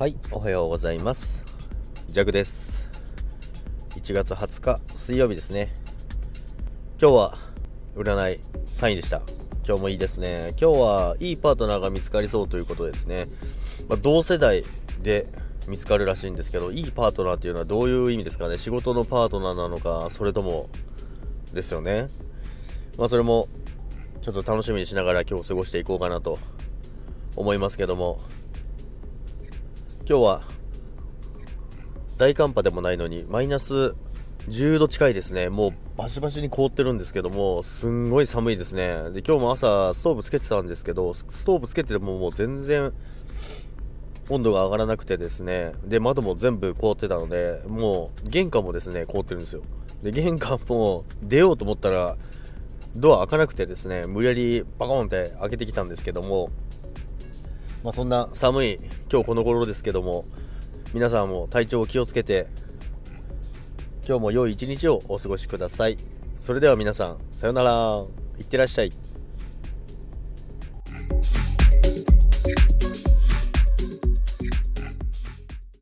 [0.00, 1.44] はい、おはようございます。
[2.08, 2.88] ジャグです。
[3.96, 5.74] 1月20日水曜日ですね。
[6.98, 7.38] 今日は
[7.94, 9.20] 占い3位でした。
[9.62, 10.54] 今日もいいですね。
[10.58, 13.26] 今日はいいパートナーが見つかりそうということですね。
[13.90, 14.64] まあ、同世代
[15.02, 15.26] で
[15.68, 18.56] 見つかるらしいんですけど、いいパートナーっていうのはどういう意味ですかね？
[18.56, 20.70] 仕事のパートナーなのか、それとも
[21.52, 22.06] ですよね。
[22.96, 23.48] まあそれも
[24.22, 26.38] ちょっと楽しみにしながら今日過ごしていこうかなと
[27.36, 28.18] 思いますけども、
[30.10, 30.42] 今日は
[32.18, 33.94] 大寒波でもないのにマイナス
[34.48, 35.50] 10度近いですね。
[35.50, 39.08] もうバシバシに凍ってるんですけども、すんごい寒いですね。
[39.12, 42.92] で、今日も朝ストーブつけてたんですけど、ストーブつけててももう全然
[44.30, 49.62] 温度が上がらなくてですね、で、窓も全部凍ってたので、もう玄関もですね、凍ってるんですよ。
[50.02, 52.16] で、玄関も出ようと思ったら、
[52.96, 56.50] ドア開かなくてですね、無理やりバコーンって開けてきたんですけども、
[57.82, 58.78] まあ、そんな寒い
[59.10, 60.24] 今日この頃ですけども、
[60.92, 62.46] 皆さんも体調を気をつけて、
[64.06, 65.96] 今日も良い一日をお過ごしください。
[66.40, 68.04] それでは皆さん、さよなら。
[68.38, 69.09] いってらっしゃい。